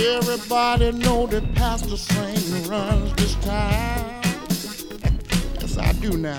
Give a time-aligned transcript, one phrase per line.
[0.00, 4.22] Everybody know that Pastor Saint runs this town.
[5.60, 6.38] yes, I do now.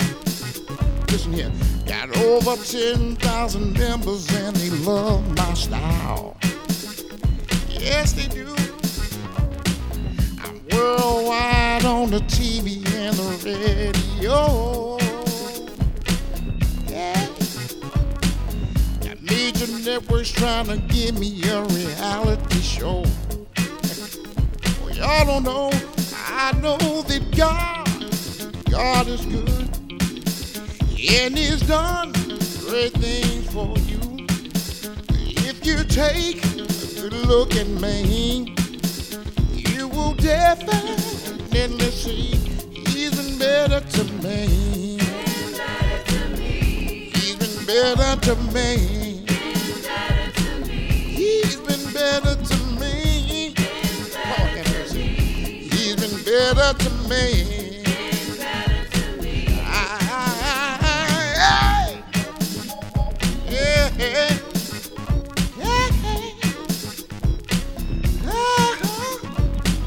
[1.10, 1.52] Listen here.
[1.84, 6.38] Got over 10,000 members and they love my style.
[7.68, 8.48] Yes, they do.
[10.42, 14.96] I'm worldwide on the TV and the radio.
[16.88, 17.26] Yeah.
[19.06, 23.04] Got major networks trying to give me a reality show.
[25.00, 25.70] Y'all don't know.
[26.14, 27.88] I know that God,
[28.70, 29.70] God is good.
[31.10, 32.12] And He's done
[32.68, 34.26] great things for you.
[35.48, 36.66] If you take a
[37.00, 38.54] good look at me,
[39.52, 40.98] you will definitely
[41.90, 42.36] see
[42.88, 44.98] He's been better to me.
[47.14, 49.24] He's been better to me.
[51.16, 52.59] He's been better to me.
[56.54, 57.82] Better to me.
[59.64, 62.02] I-
[63.48, 64.36] yeah, yeah, yeah.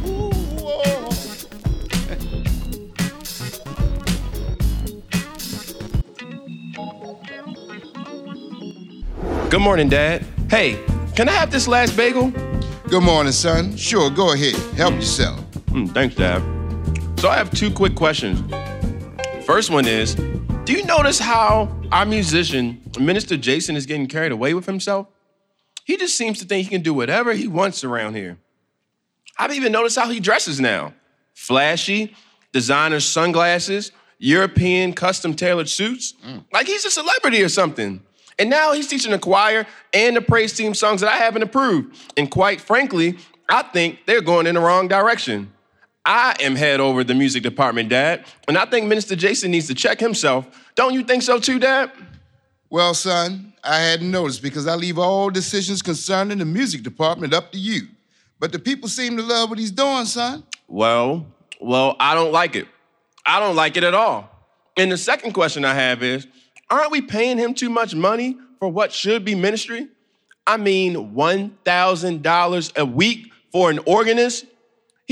[0.06, 1.10] Ooh.
[9.50, 10.26] Good morning, Dad.
[10.50, 10.80] Hey,
[11.16, 12.32] can I have this last bagel?
[12.88, 13.76] Good morning, son.
[13.76, 14.56] Sure, go ahead.
[14.76, 15.40] Help yourself.
[15.72, 16.42] Mm, thanks, Dad.
[17.24, 18.38] So I have two quick questions.
[19.46, 20.16] First one is
[20.66, 25.08] Do you notice how our musician, Minister Jason, is getting carried away with himself?
[25.86, 28.40] He just seems to think he can do whatever he wants around here.
[29.40, 30.96] I've even noticed how he dresses now
[31.34, 32.14] flashy,
[32.52, 36.16] designer sunglasses, European custom tailored suits.
[36.28, 36.44] Mm.
[36.52, 38.02] Like he's a celebrity or something.
[38.38, 41.96] And now he's teaching the choir and the praise team songs that I haven't approved.
[42.18, 45.53] And quite frankly, I think they're going in the wrong direction.
[46.06, 49.76] I am head over the music department, Dad, and I think Minister Jason needs to
[49.76, 50.48] check himself.
[50.76, 51.92] Don't you think so too, Dad?
[52.70, 57.52] Well, son, I hadn't noticed because I leave all decisions concerning the music department up
[57.54, 57.88] to you.
[58.40, 60.44] But the people seem to love what he's doing, son.
[60.68, 61.26] Well,
[61.62, 62.68] well, I don't like it.
[63.26, 64.30] I don't like it at all.
[64.76, 66.28] And the second question I have is
[66.70, 69.88] aren't we paying him too much money for what should be ministry?
[70.46, 74.46] I mean, $1,000 a week for an organist?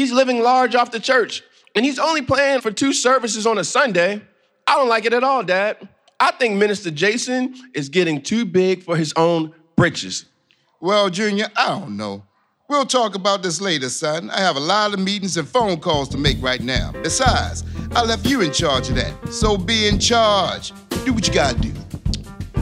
[0.01, 1.43] He's living large off the church,
[1.75, 4.19] and he's only playing for two services on a Sunday.
[4.65, 5.77] I don't like it at all, Dad.
[6.19, 10.25] I think Minister Jason is getting too big for his own britches.
[10.79, 12.23] Well, Junior, I don't know.
[12.67, 14.31] We'll talk about this later, son.
[14.31, 16.93] I have a lot of meetings and phone calls to make right now.
[17.03, 19.31] Besides, I left you in charge of that.
[19.31, 20.73] So be in charge.
[21.05, 21.71] Do what you gotta do.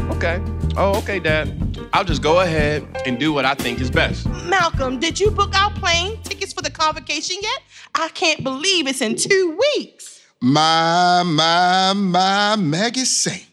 [0.09, 0.41] Okay.
[0.75, 1.68] Oh, okay, Dad.
[1.91, 4.27] I'll just go ahead and do what I think is best.
[4.45, 7.61] Malcolm, did you book our plane tickets for the convocation yet?
[7.95, 10.21] I can't believe it's in two weeks.
[10.39, 13.45] My, my, my Maggie Saint.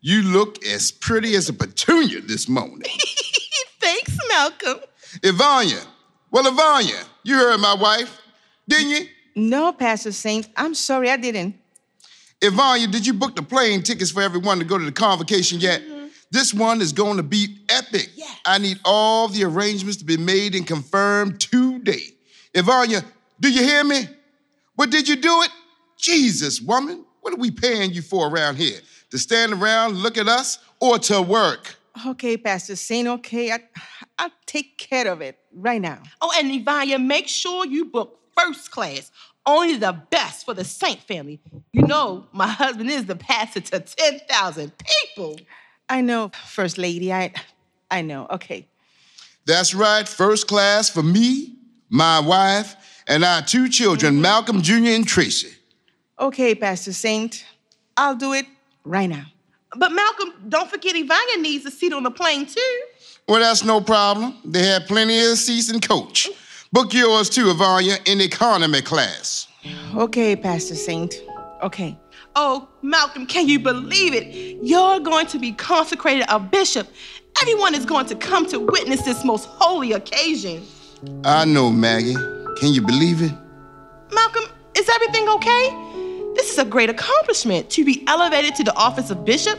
[0.00, 2.82] You look as pretty as a petunia this morning.
[3.80, 4.80] Thanks, Malcolm.
[5.20, 5.86] Ivania.
[6.30, 8.20] Well, Ivania, you heard my wife,
[8.68, 9.06] didn't you?
[9.36, 10.48] No, Pastor Saint.
[10.56, 11.54] I'm sorry, I didn't.
[12.40, 15.80] Ivania, did you book the plane tickets for everyone to go to the convocation yet?
[16.30, 18.10] This one is going to be epic.
[18.14, 18.26] Yeah.
[18.44, 22.14] I need all the arrangements to be made and confirmed today.
[22.54, 23.04] Ivania,
[23.40, 24.08] do you hear me?
[24.76, 25.50] But did you do it?
[25.96, 28.80] Jesus, woman, what are we paying you for around here?
[29.10, 31.76] To stand around, look at us, or to work?
[32.06, 33.52] Okay, Pastor Saint, okay.
[33.52, 33.60] I,
[34.18, 36.02] I'll take care of it right now.
[36.20, 39.10] Oh, and Ivania, make sure you book first class.
[39.46, 41.40] Only the best for the Saint family.
[41.72, 44.72] You know, my husband is the pastor to 10,000
[45.14, 45.38] people.
[45.88, 47.12] I know, First Lady.
[47.12, 47.32] I
[47.90, 48.26] I know.
[48.30, 48.66] Okay.
[49.46, 51.56] That's right, first class for me,
[51.90, 52.76] my wife,
[53.06, 54.86] and our two children, Malcolm Jr.
[54.86, 55.52] and Tracy.
[56.18, 57.44] Okay, Pastor Saint.
[57.96, 58.46] I'll do it
[58.84, 59.26] right now.
[59.76, 62.80] But Malcolm, don't forget Ivania needs a seat on the plane too.
[63.28, 64.36] Well, that's no problem.
[64.44, 66.30] They have plenty of seats in coach.
[66.72, 69.48] Book yours too, Ivania, in economy class.
[69.94, 71.22] Okay, Pastor Saint.
[71.62, 71.98] Okay.
[72.36, 74.58] Oh, Malcolm, can you believe it?
[74.60, 76.88] You're going to be consecrated a bishop.
[77.40, 80.64] Everyone is going to come to witness this most holy occasion.
[81.24, 82.14] I know, Maggie.
[82.56, 83.32] Can you believe it?
[84.12, 84.44] Malcolm,
[84.76, 86.32] is everything okay?
[86.34, 89.58] This is a great accomplishment to be elevated to the office of bishop.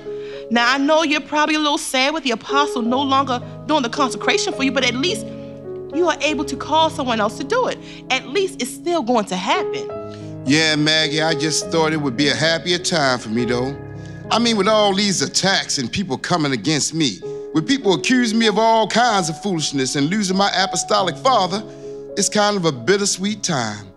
[0.52, 3.90] Now, I know you're probably a little sad with the apostle no longer doing the
[3.90, 5.26] consecration for you, but at least
[5.96, 7.80] you are able to call someone else to do it.
[8.10, 10.35] At least it's still going to happen.
[10.48, 13.76] Yeah, Maggie, I just thought it would be a happier time for me, though.
[14.30, 17.20] I mean, with all these attacks and people coming against me,
[17.56, 21.64] with people accusing me of all kinds of foolishness and losing my apostolic father,
[22.16, 23.88] it's kind of a bittersweet time.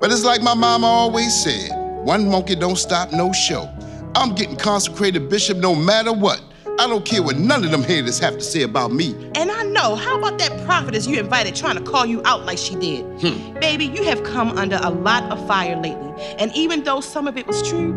[0.00, 1.70] But it's like my mama always said
[2.04, 3.72] one monkey don't stop no show.
[4.16, 6.42] I'm getting consecrated bishop no matter what.
[6.76, 9.14] I don't care what none of them haters have to say about me.
[9.36, 12.58] And I know, how about that prophetess you invited trying to call you out like
[12.58, 13.04] she did?
[13.20, 13.54] Hmm.
[13.60, 16.12] Baby, you have come under a lot of fire lately.
[16.38, 17.92] And even though some of it was true,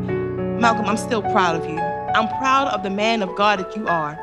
[0.60, 1.80] Malcolm, I'm still proud of you.
[1.80, 4.16] I'm proud of the man of God that you are.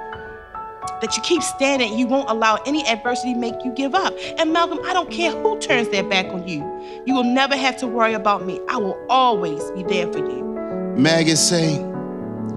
[1.00, 4.14] That you keep standing, you won't allow any adversity make you give up.
[4.38, 6.60] And Malcolm, I don't care who turns their back on you.
[7.06, 8.60] You will never have to worry about me.
[8.68, 10.44] I will always be there for you.
[10.96, 11.92] Maggie Saint,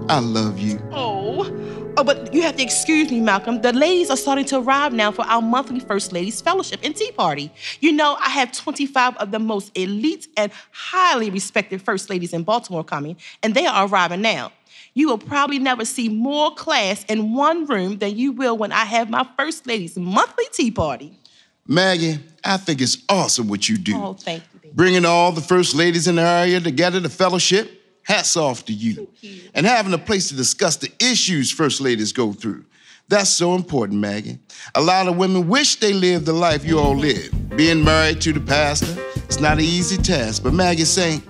[0.08, 0.80] I love you.
[0.92, 1.44] Oh,
[1.98, 3.60] oh, but you have to excuse me, Malcolm.
[3.60, 7.10] The ladies are starting to arrive now for our monthly First Ladies Fellowship and Tea
[7.12, 7.50] Party.
[7.80, 12.44] You know, I have 25 of the most elite and highly respected First Ladies in
[12.44, 14.52] Baltimore coming, and they are arriving now.
[14.94, 18.84] You will probably never see more class in one room than you will when I
[18.84, 21.18] have my First Ladies monthly tea party.
[21.66, 23.92] Maggie, I think it's awesome what you do.
[23.96, 24.74] Oh, thank you, baby.
[24.74, 27.77] Bringing all the first ladies in the area together to fellowship.
[28.08, 29.06] Hats off to you.
[29.52, 32.64] And having a place to discuss the issues first ladies go through.
[33.08, 34.38] That's so important, Maggie.
[34.74, 37.30] A lot of women wish they lived the life you all live.
[37.54, 40.42] Being married to the pastor, it's not an easy task.
[40.42, 41.22] But Maggie's saying,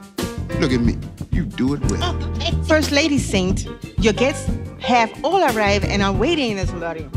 [0.60, 0.96] look at me,
[1.32, 2.16] you do it well.
[2.62, 3.66] First Lady Saint,
[3.98, 4.48] your guests
[4.78, 7.08] have all arrived and are waiting in this lobby.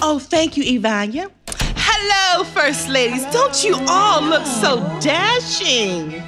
[0.00, 1.32] Oh, thank you, Ivania.
[1.48, 3.24] Hello, First Ladies.
[3.32, 6.22] Don't you all look so dashing?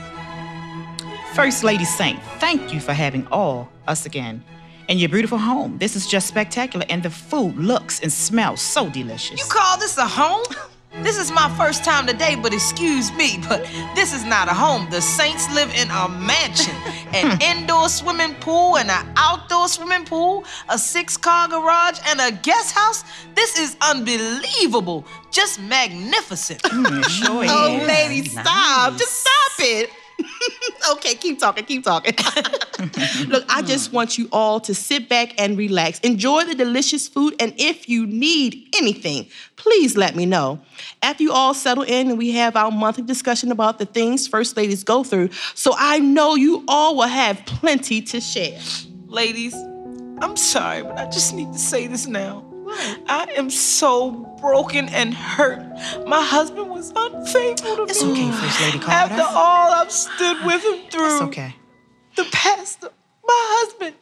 [1.34, 4.44] First Lady Saint, thank you for having all us again.
[4.86, 5.78] In your beautiful home.
[5.78, 9.40] This is just spectacular, and the food looks and smells so delicious.
[9.40, 10.44] You call this a home?
[11.02, 13.64] This is my first time today, but excuse me, but
[13.96, 14.86] this is not a home.
[14.90, 16.76] The Saints live in a mansion,
[17.12, 22.30] an indoor swimming pool, and an outdoor swimming pool, a six car garage, and a
[22.30, 23.02] guest house.
[23.34, 25.04] This is unbelievable.
[25.32, 26.62] Just magnificent.
[26.62, 27.50] Mm, sure is.
[27.52, 28.96] Oh, ladies, stop.
[28.96, 29.90] Just stop it.
[30.92, 32.14] okay, keep talking, keep talking.
[33.28, 36.00] Look, I just want you all to sit back and relax.
[36.00, 39.26] Enjoy the delicious food, and if you need anything,
[39.56, 40.60] please let me know.
[41.02, 44.56] After you all settle in and we have our monthly discussion about the things first
[44.56, 48.58] ladies go through, so I know you all will have plenty to share.
[49.06, 49.54] Ladies,
[50.20, 52.53] I'm sorry, but I just need to say this now.
[52.68, 55.60] I am so broken and hurt.
[56.06, 58.28] My husband was unfaithful to It's me.
[58.28, 59.12] It's okay, First Lady Carter.
[59.12, 61.12] After all I've stood with him through.
[61.12, 61.56] It's okay.
[62.16, 62.90] The pastor,
[63.26, 63.96] my husband,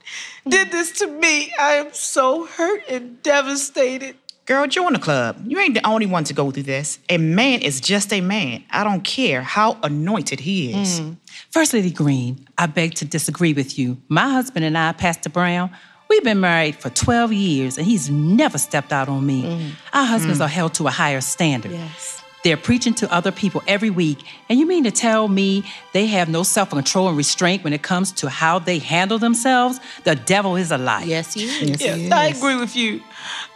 [0.46, 1.52] did this to me.
[1.58, 4.16] I am so hurt and devastated.
[4.44, 5.40] Girl, join the club.
[5.46, 6.98] You ain't the only one to go through this.
[7.08, 8.64] A man is just a man.
[8.70, 11.00] I don't care how anointed he is.
[11.00, 11.16] Mm.
[11.50, 14.02] First Lady Green, I beg to disagree with you.
[14.08, 15.70] My husband and I, Pastor Brown,
[16.12, 19.44] we've been married for 12 years and he's never stepped out on me.
[19.44, 19.70] Mm.
[19.94, 20.44] Our husbands mm.
[20.44, 21.72] are held to a higher standard.
[21.72, 22.22] Yes.
[22.44, 24.18] They're preaching to other people every week.
[24.48, 25.64] And you mean to tell me
[25.94, 29.80] they have no self control and restraint when it comes to how they handle themselves?
[30.04, 31.06] The devil is a liar.
[31.06, 31.80] Yes, you is.
[31.80, 33.00] Yes, I agree with you.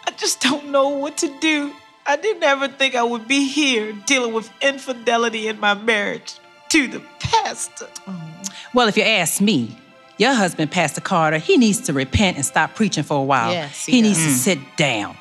[0.07, 1.75] I just don't know what to do.
[2.07, 6.39] I didn't ever think I would be here dealing with infidelity in my marriage
[6.71, 7.89] to the pastor.
[8.73, 9.77] Well, if you ask me,
[10.19, 13.53] your husband, Pastor Carter, he needs to repent and stop preaching for a while.
[13.53, 14.35] Yes, he he needs to mm.
[14.35, 15.17] sit down.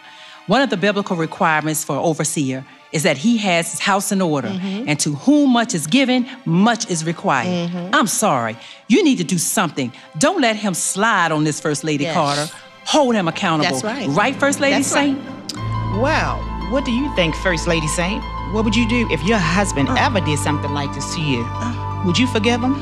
[0.47, 4.47] One of the biblical requirements for overseer is that he has his house in order,
[4.47, 4.87] mm-hmm.
[4.87, 7.69] and to whom much is given, much is required.
[7.69, 7.95] Mm-hmm.
[7.95, 8.55] I'm sorry,
[8.87, 9.91] you need to do something.
[10.17, 12.13] Don't let him slide on this First Lady Yes.
[12.13, 12.47] Carter.
[12.85, 13.79] Hold him accountable.
[13.79, 14.07] That's right.
[14.09, 15.17] Right, First Lady That's right.
[15.17, 16.01] Saint?
[16.01, 16.37] Well,
[16.71, 18.23] what do you think, First Lady Saint?
[18.53, 19.95] What would you do if your husband uh.
[19.97, 21.43] ever did something like this to you?
[21.47, 22.03] Uh.
[22.05, 22.75] Would you forgive him?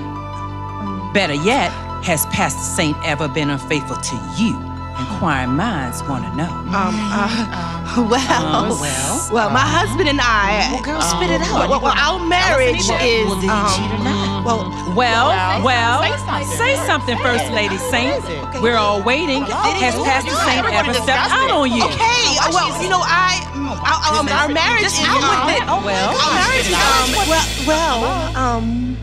[1.13, 1.71] Better yet,
[2.03, 4.55] has Pastor Saint ever been unfaithful to you?
[4.93, 6.51] Inquiring minds want to know.
[6.69, 9.29] Um, uh, well, well.
[9.33, 10.69] well, my husband and I.
[10.69, 11.65] Well, girl, spit it out.
[11.67, 13.25] Well, well, our marriage is.
[13.25, 14.45] Well, did he um, cheat or not?
[14.45, 15.33] Well, Well,
[15.65, 15.97] well,
[16.45, 17.17] say something.
[17.17, 18.21] say First Lady Saint.
[18.61, 19.43] We're all waiting.
[19.49, 21.83] Has Pastor Saint ever stepped out on you?
[21.89, 22.37] okay.
[22.37, 24.93] uh, well, you know, I, mm, our, um, marriage is.
[25.01, 25.65] out with it.
[25.65, 26.77] um, Well, Our marriage is.
[26.77, 28.93] Um, well, well, um,